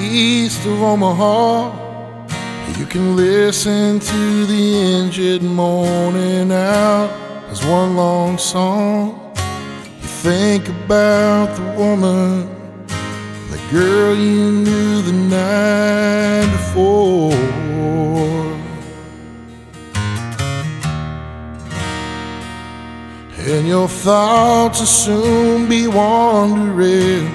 east 0.00 0.66
of 0.66 0.82
Omaha, 0.82 1.91
you 2.78 2.86
can 2.86 3.16
listen 3.16 4.00
to 4.00 4.46
the 4.46 4.74
engine 4.74 5.46
moaning 5.46 6.52
out 6.52 7.10
as 7.50 7.64
one 7.64 7.96
long 7.96 8.38
song. 8.38 9.34
You 10.00 10.08
think 10.08 10.68
about 10.68 11.54
the 11.56 11.62
woman, 11.78 12.48
the 13.50 13.60
girl 13.70 14.14
you 14.14 14.50
knew 14.50 15.02
the 15.02 15.12
night 15.12 16.50
before. 16.52 17.32
And 23.38 23.66
your 23.66 23.88
thoughts 23.88 24.78
will 24.80 24.86
soon 24.86 25.68
be 25.68 25.88
wandering 25.88 27.26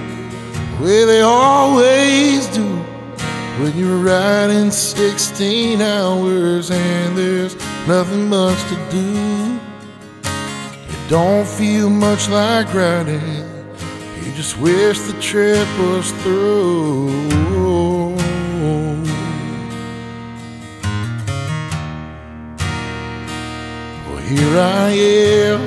where 0.79 1.05
they 1.05 1.21
always 1.21 2.47
do 2.47 2.76
when 3.59 3.75
you're 3.75 3.97
riding 3.97 4.69
16 4.69 5.81
hours 5.81 6.69
and 6.69 7.17
there's 7.17 7.55
nothing 7.87 8.29
much 8.29 8.61
to 8.69 8.75
do. 8.91 9.59
It 10.23 11.09
don't 11.09 11.47
feel 11.47 11.89
much 11.89 12.29
like 12.29 12.71
riding, 12.71 13.19
you 14.21 14.31
just 14.33 14.59
wish 14.59 14.99
the 14.99 15.19
trip 15.19 15.67
was 15.79 16.11
through. 16.21 17.07
Well, 24.05 24.17
here 24.17 24.59
I 24.59 24.89
am. 24.89 25.61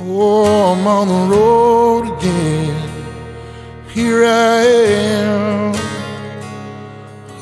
Oh, 0.00 0.74
I'm 0.74 0.86
on 0.86 1.08
the 1.08 1.34
road 1.34 2.18
again. 2.18 2.90
Here 3.88 4.24
I 4.26 4.62
am 4.62 5.91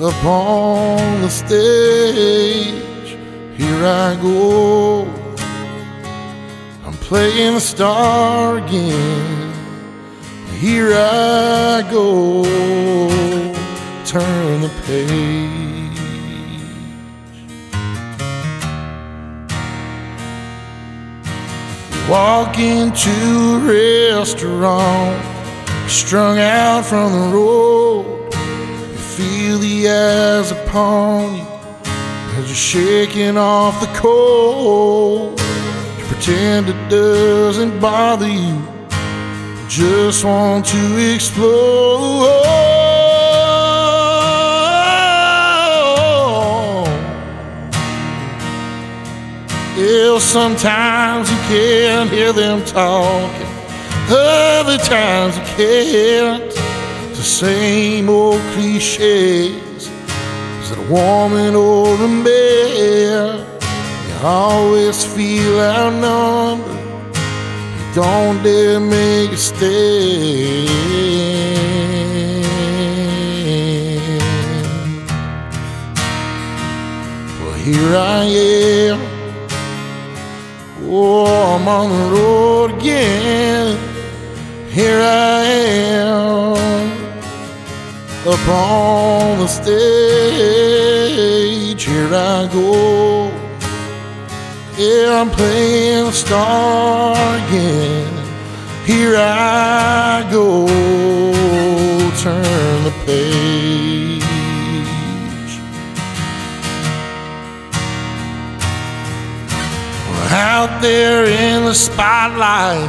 up 0.02 0.24
on 0.24 1.20
the 1.20 1.28
stage. 1.28 3.10
Here 3.56 3.84
I 3.84 4.18
go. 4.22 5.02
I'm 6.84 6.94
playing 6.94 7.54
the 7.54 7.60
star 7.60 8.56
again. 8.56 9.52
here 10.58 10.92
I 10.94 11.86
go, 11.90 12.44
turn 14.06 14.62
the 14.62 14.70
page. 14.86 15.70
Walk 22.08 22.58
into 22.58 23.10
a 23.10 24.16
restaurant, 24.16 25.22
strung 25.90 26.38
out 26.38 26.86
from 26.86 27.12
the 27.12 27.36
road. 27.36 28.19
Feel 29.16 29.58
the 29.58 29.88
eyes 29.88 30.50
upon 30.52 31.36
you 31.36 31.46
as 32.38 32.46
you're 32.46 32.54
shaking 32.54 33.36
off 33.36 33.80
the 33.80 33.88
cold. 33.98 35.38
You 35.98 36.04
pretend 36.06 36.68
it 36.68 36.88
doesn't 36.88 37.80
bother 37.80 38.28
you, 38.28 38.62
just 39.68 40.24
want 40.24 40.64
to 40.66 41.14
explode. 41.14 42.30
Yeah, 49.76 50.18
sometimes 50.18 51.30
you 51.30 51.36
can't 51.48 52.08
hear 52.10 52.32
them 52.32 52.64
talking, 52.64 53.48
other 54.08 54.78
times 54.78 55.36
you 55.36 55.44
can't. 55.56 56.49
The 57.20 57.26
same 57.26 58.08
old 58.08 58.40
cliches. 58.54 59.90
Is 60.62 60.70
it 60.70 60.78
a 60.78 60.86
woman 60.90 61.54
or 61.54 61.94
a 61.94 62.08
man? 62.08 63.44
You 64.08 64.26
always 64.26 65.04
feel 65.04 65.60
outnumbered. 65.60 66.80
You 67.76 67.94
don't 67.94 68.42
dare 68.42 68.80
make 68.80 69.32
a 69.32 69.36
stand. 69.36 70.70
Well, 77.38 77.52
here 77.52 77.96
I 77.96 78.24
am. 78.24 78.98
Oh, 80.84 81.26
I'm 81.54 81.68
on 81.68 81.90
the 81.90 82.04
road 82.16 82.70
again. 82.80 83.78
Here 84.70 85.02
I 85.02 85.44
am 85.44 86.79
up 88.32 88.48
on 88.48 89.38
the 89.40 89.46
stage. 89.48 89.70
Here 91.84 92.14
I 92.14 92.48
go. 92.52 93.30
Yeah, 94.76 95.20
I'm 95.20 95.30
playing 95.30 96.04
the 96.06 96.12
star 96.12 97.16
again. 97.46 98.06
Here 98.84 99.16
I 99.16 100.28
go. 100.30 100.66
Turn 102.22 102.84
the 102.84 102.92
page. 103.04 104.22
Out 110.32 110.80
there 110.80 111.24
in 111.24 111.64
the 111.64 111.74
spotlight, 111.74 112.88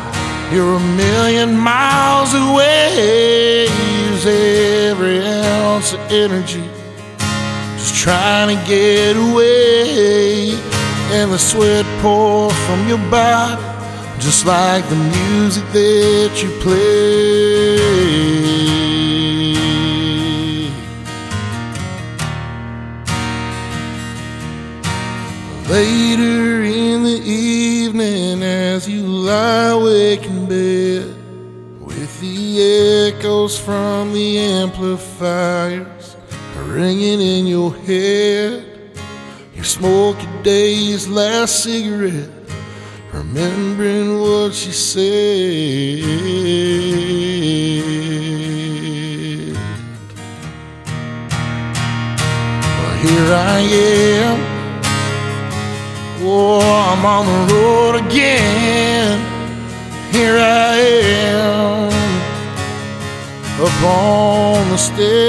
you're 0.51 0.75
a 0.75 0.79
million 0.79 1.57
miles 1.57 2.33
away. 2.33 3.67
Use 4.09 4.25
every 4.25 5.23
ounce 5.23 5.93
of 5.93 5.99
energy, 6.11 6.63
just 7.77 7.95
trying 7.95 8.55
to 8.55 8.63
get 8.67 9.15
away. 9.15 10.51
And 11.13 11.31
the 11.31 11.39
sweat 11.39 11.85
pours 12.01 12.53
from 12.65 12.87
your 12.87 12.99
body, 13.09 13.61
just 14.19 14.45
like 14.45 14.87
the 14.89 14.95
music 14.95 15.65
that 15.73 16.41
you 16.41 16.49
play. 16.61 18.11
Later 25.69 26.63
in 26.63 27.03
the 27.03 27.21
evening, 27.23 28.43
as 28.43 28.89
you 28.89 29.03
lie 29.03 29.69
awake 29.69 30.25
echoes 32.71 33.59
from 33.59 34.13
the 34.13 34.39
amplifiers 34.39 36.15
ringing 36.71 37.19
in 37.19 37.47
your 37.47 37.75
head, 37.75 38.65
you 39.53 39.63
smoke 39.63 40.21
your 40.21 40.43
day's 40.43 41.07
last 41.07 41.63
cigarette, 41.63 42.29
remembering 43.11 44.19
what 44.19 44.53
she 44.53 44.71
said. 44.71 45.01
Well, 52.77 52.97
here 53.03 53.33
I 53.33 53.59
am. 53.59 54.39
Oh, 56.23 56.61
I'm 56.61 57.05
on 57.05 57.25
the 57.25 57.53
road 57.53 57.95
again. 58.05 59.19
Here 60.11 60.37
I 60.37 60.75
am, 60.77 61.91
up 63.61 63.83
on 63.83 64.69
the 64.69 64.77
stage. 64.77 65.21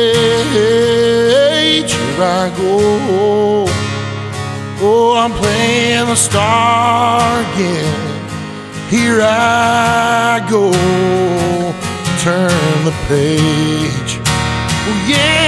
Here 1.93 2.22
I 2.22 2.49
go. 2.57 3.66
Oh, 4.85 5.14
I'm 5.16 5.33
playing 5.33 6.07
the 6.07 6.16
star 6.16 7.41
again. 7.53 8.12
Here 8.89 9.20
I 9.22 10.45
go, 10.51 10.72
turn 12.20 12.85
the 12.85 12.93
page. 13.09 14.18
Oh, 14.85 14.99
yeah, 15.09 15.41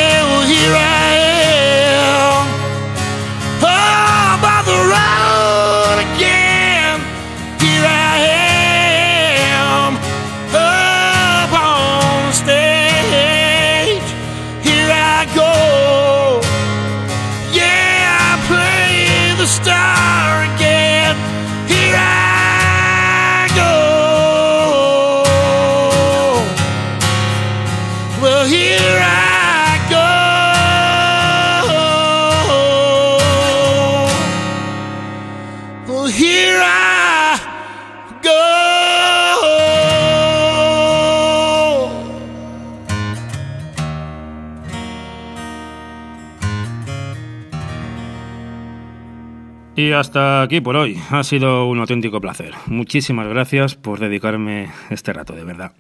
hasta 49.95 50.43
aquí 50.43 50.61
por 50.61 50.77
hoy. 50.77 50.99
Ha 51.11 51.25
sido 51.25 51.67
un 51.67 51.79
auténtico 51.79 52.21
placer. 52.21 52.53
Muchísimas 52.67 53.29
gracias 53.29 53.75
por 53.75 54.01
dedicarme 54.01 54.69
este 54.91 55.13
rato, 55.13 55.35
de 55.35 55.45
verdad. 55.45 55.73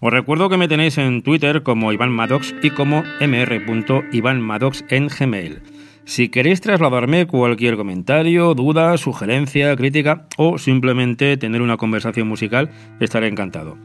Os 0.00 0.12
recuerdo 0.12 0.48
que 0.48 0.56
me 0.56 0.68
tenéis 0.68 0.98
en 0.98 1.22
Twitter 1.22 1.62
como 1.62 1.92
Iván 1.92 2.10
Maddox 2.10 2.54
y 2.62 2.70
como 2.70 3.04
mr.ivanmaddox 3.20 4.84
en 4.88 5.08
Gmail. 5.08 5.62
Si 6.04 6.28
queréis 6.28 6.60
trasladarme 6.60 7.26
cualquier 7.26 7.76
comentario, 7.76 8.54
duda, 8.54 8.96
sugerencia, 8.96 9.76
crítica 9.76 10.26
o 10.36 10.58
simplemente 10.58 11.36
tener 11.36 11.62
una 11.62 11.76
conversación 11.76 12.26
musical, 12.26 12.70
estaré 12.98 13.28
encantado. 13.28 13.78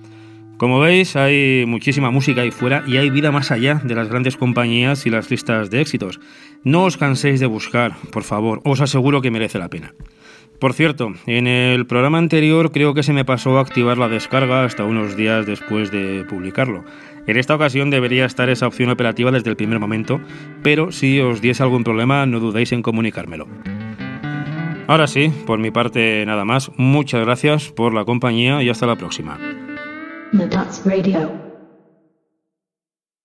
Como 0.58 0.80
veis, 0.80 1.16
hay 1.16 1.66
muchísima 1.68 2.10
música 2.10 2.42
ahí 2.42 2.50
fuera 2.50 2.84
y 2.88 2.98
hay 2.98 3.12
vida 3.12 3.32
más 3.32 3.52
allá 3.52 3.80
de 3.84 3.94
las 3.94 4.10
grandes 4.10 4.38
compañías 4.38 5.06
y 5.06 5.12
las 5.12 5.30
listas 5.30 5.70
de 5.70 5.82
éxitos. 5.82 6.20
No 6.64 6.86
os 6.86 6.98
canséis 6.98 7.40
de 7.40 7.46
buscar, 7.46 7.96
por 8.12 8.24
favor, 8.24 8.62
os 8.64 8.82
aseguro 8.82 9.22
que 9.22 9.30
merece 9.30 9.60
la 9.60 9.70
pena. 9.70 9.94
Por 10.60 10.74
cierto, 10.74 11.14
en 11.28 11.46
el 11.46 11.86
programa 11.86 12.18
anterior 12.18 12.72
creo 12.72 12.96
que 12.96 13.04
se 13.04 13.14
me 13.14 13.24
pasó 13.24 13.60
a 13.60 13.62
activar 13.62 14.00
la 14.00 14.10
descarga 14.10 14.66
hasta 14.66 14.84
unos 14.84 15.16
días 15.16 15.46
después 15.46 15.92
de 15.92 16.26
publicarlo. 16.28 16.84
En 17.28 17.38
esta 17.38 17.54
ocasión 17.54 17.92
debería 17.92 18.26
estar 18.26 18.50
esa 18.50 18.66
opción 18.66 18.90
operativa 18.90 19.30
desde 19.30 19.52
el 19.52 19.58
primer 19.58 19.80
momento, 19.80 20.20
pero 20.64 20.92
si 20.92 21.20
os 21.20 21.40
diese 21.40 21.62
algún 21.62 21.84
problema 21.84 22.26
no 22.26 22.40
dudéis 22.40 22.72
en 22.72 22.82
comunicármelo. 22.82 23.48
Ahora 24.88 25.06
sí, 25.06 25.32
por 25.46 25.60
mi 25.60 25.70
parte 25.70 26.26
nada 26.26 26.46
más, 26.46 26.72
muchas 26.78 27.24
gracias 27.24 27.70
por 27.70 27.94
la 27.94 28.06
compañía 28.06 28.64
y 28.64 28.70
hasta 28.70 28.88
la 28.88 28.96
próxima. 28.96 29.38
Nuts 30.34 30.86
Radio. 30.86 31.47